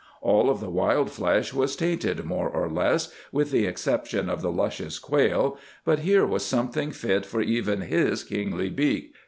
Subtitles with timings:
[0.23, 4.49] All of the wild flesh was tainted, more or less, with the exception of the
[4.51, 9.13] luscious quail, but here was something fit for even his kingly beak.